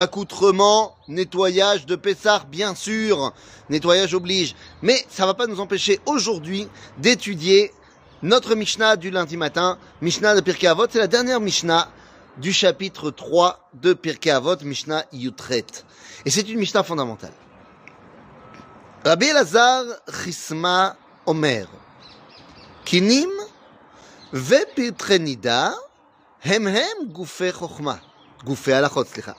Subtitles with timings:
[0.00, 3.32] accoutrement, nettoyage de Pessar, bien sûr,
[3.68, 4.54] nettoyage oblige.
[4.80, 7.72] Mais ça ne va pas nous empêcher aujourd'hui d'étudier
[8.22, 11.90] notre Mishnah du lundi matin, Mishnah de Pirkei Avot, c'est la dernière Mishnah
[12.36, 15.66] du chapitre 3 de Pirkei Avot, Mishnah Yutret.
[16.24, 17.34] Et c'est une Mishnah fondamentale.
[19.04, 19.82] Rabbi Lazar
[20.22, 20.96] Chisma
[21.26, 21.66] Omer,
[22.84, 23.30] Kinim
[24.32, 24.64] ve
[26.40, 27.12] hem hem
[28.68, 29.34] alachot, slicha.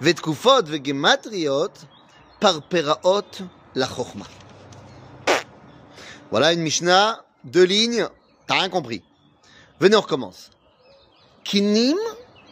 [0.00, 1.84] ותקופות וגימטריות
[2.38, 3.40] פרפראות
[3.76, 4.24] לחוכמה.
[6.32, 8.08] Voilà une Mishnah, deux lignes,
[8.46, 9.02] t'as rien compris.
[9.80, 10.48] Venez, on recommence.
[11.44, 11.98] Kinim,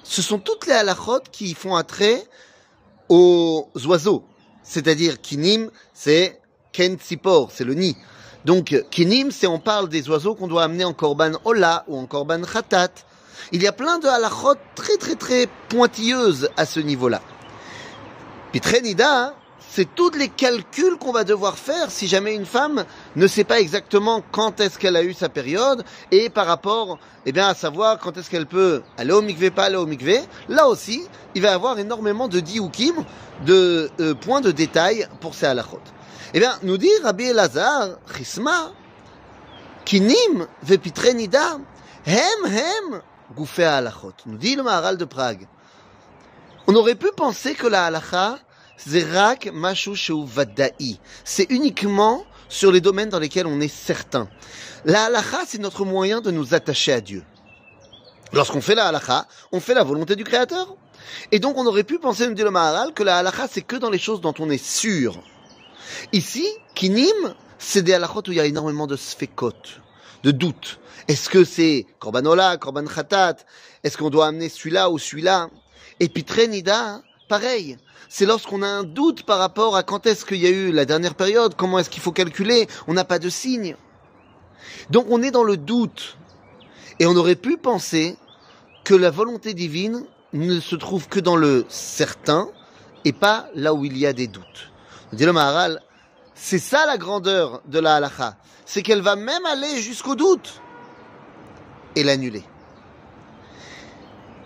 [0.02, 2.22] ce sont toutes les halachot qui font attrait
[3.08, 4.22] aux oiseaux.
[4.62, 7.96] C'est-à-dire, kinim, c'est ken tzipor, c'est le nid.
[8.44, 12.04] Donc, kinim, c'est on parle des oiseaux qu'on doit amener en korban ola ou en
[12.04, 12.92] korban khatat.
[13.52, 17.22] Il y a plein de halachot très très très pointilleuses à ce niveau-là.
[18.55, 22.85] Pitrenida, c'est tous les calculs qu'on va devoir faire si jamais une femme
[23.17, 27.33] ne sait pas exactement quand est-ce qu'elle a eu sa période et par rapport, eh
[27.33, 30.21] bien, à savoir quand est-ce qu'elle peut aller au mikvé, pas aller au mikvé.
[30.47, 33.03] Là aussi, il va y avoir énormément de diukim,
[33.45, 35.81] de euh, points de détail pour ces halachot.
[36.33, 38.71] Eh bien, nous dit Rabbi Elazar, Chisma,
[39.83, 41.59] Kinim vepitre nida,
[42.05, 43.01] hem hem
[43.35, 44.13] goufé halachot.
[44.25, 45.45] Nous dit le Maharal de Prague.
[46.67, 48.39] On aurait pu penser que la halacha,
[48.77, 49.91] c'est rak mashu
[50.25, 50.99] vada'i.
[51.23, 54.27] C'est uniquement sur les domaines dans lesquels on est certain.
[54.85, 57.23] La halacha, c'est notre moyen de nous attacher à Dieu.
[58.33, 60.75] Lorsqu'on fait la halacha, on fait la volonté du Créateur.
[61.31, 63.75] Et donc on aurait pu penser, nous dit le Maharal, que la halacha, c'est que
[63.75, 65.21] dans les choses dont on est sûr.
[66.11, 69.53] Ici, Kinim, c'est des halachot où il y a énormément de sfekot,
[70.23, 70.79] de doutes.
[71.07, 73.37] Est-ce que c'est Korban Korban Khatat?
[73.83, 75.49] Est-ce qu'on doit amener celui-là ou celui-là?
[75.99, 77.77] Et puis Trenida, pareil.
[78.09, 80.85] C'est lorsqu'on a un doute par rapport à quand est-ce qu'il y a eu la
[80.85, 83.75] dernière période, comment est-ce qu'il faut calculer, on n'a pas de signe.
[84.89, 86.17] Donc on est dans le doute.
[86.99, 88.17] Et on aurait pu penser
[88.83, 92.47] que la volonté divine ne se trouve que dans le certain
[93.03, 94.71] et pas là où il y a des doutes.
[95.11, 95.81] Dit le Maharal,
[96.33, 98.37] c'est ça la grandeur de la halacha.
[98.65, 100.61] C'est qu'elle va même aller jusqu'au doute
[101.95, 102.43] et l'annuler.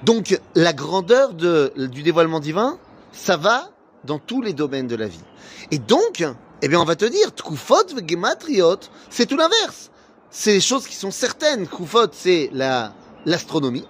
[0.04, 2.78] Donc la grandeur de, du dévoilement divin,
[3.12, 3.70] ça va
[4.06, 5.24] dans tous les domaines de la vie.
[5.72, 6.24] Et donc,
[6.62, 7.32] eh bien on va te dire,
[8.08, 9.92] gematriot, c'est tout l'inverse.
[10.32, 11.68] C'est les choses qui sont certaines.
[12.14, 12.94] C'est la
[13.26, 13.86] l'astronomie.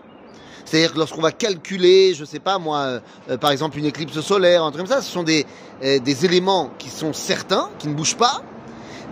[0.65, 4.63] C'est-à-dire que lorsqu'on va calculer, je sais pas moi, euh, par exemple une éclipse solaire,
[4.63, 5.45] un truc comme ça, ce sont des,
[5.83, 8.43] euh, des éléments qui sont certains, qui ne bougent pas.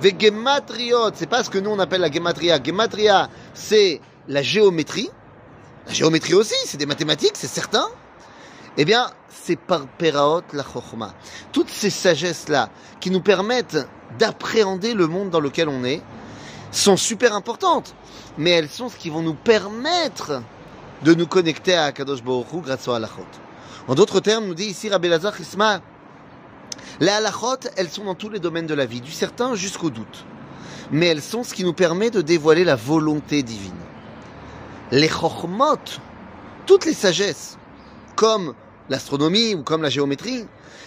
[0.01, 2.61] Ve gematriot, c'est pas ce que nous on appelle la gematria.
[2.63, 5.09] Gematria, c'est la géométrie.
[5.87, 7.87] La géométrie aussi, c'est des mathématiques, c'est certain.
[8.75, 11.13] Eh bien, c'est par Peraot la Chochma.
[11.53, 13.87] Toutes ces sagesses-là, qui nous permettent
[14.19, 16.01] d'appréhender le monde dans lequel on est,
[16.73, 17.95] sont super importantes.
[18.37, 20.41] Mais elles sont ce qui vont nous permettre
[21.03, 23.25] de nous connecter à Kadosh Baruch grâce aux halachot.
[23.87, 25.79] En d'autres termes, nous dit ici Rabbi Lazar Chisma,
[26.99, 30.25] les halachot, elles sont dans tous les domaines de la vie, du certain jusqu'au doute.
[30.91, 33.86] Mais elles sont ce qui nous permet de dévoiler la volonté divine.
[34.91, 35.99] Les chokhmot,
[36.65, 37.57] toutes les sagesses,
[38.15, 38.53] comme
[38.89, 40.45] l'astronomie ou comme la géométrie,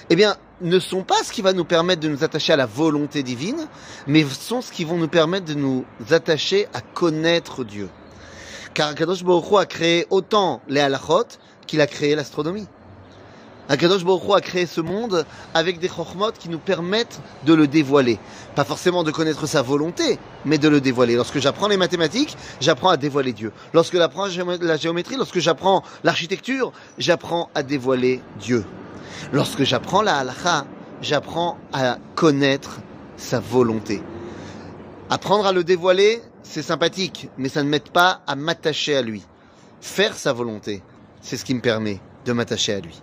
[0.09, 2.67] eh bien, ne sont pas ce qui va nous permettre de nous attacher à la
[2.67, 3.69] volonté divine,
[4.07, 7.89] mais sont ce qui vont nous permettre de nous attacher à connaître Dieu.
[8.73, 11.27] Car Kadosh Baruch a créé autant les halachot
[11.67, 12.67] qu'il a créé l'astronomie.
[13.69, 18.19] Akadosh Baruch a créé ce monde avec des chokhmot qui nous permettent de le dévoiler.
[18.57, 21.15] Pas forcément de connaître sa volonté, mais de le dévoiler.
[21.15, 23.53] Lorsque j'apprends les mathématiques, j'apprends à dévoiler Dieu.
[23.73, 24.27] Lorsque j'apprends
[24.61, 28.65] la géométrie, lorsque j'apprends l'architecture, j'apprends à dévoiler Dieu.
[29.33, 30.67] Lorsque j'apprends la halacha,
[31.03, 32.81] j'apprends à connaître
[33.17, 34.03] sa volonté.
[35.11, 39.25] Apprendre à le dévoiler, c'est sympathique, mais ça ne m'aide pas à m'attacher à lui.
[39.81, 40.83] Faire sa volonté,
[41.21, 43.01] c'est ce qui me permet de m'attacher à lui.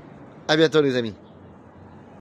[0.50, 1.14] À bientôt les amis.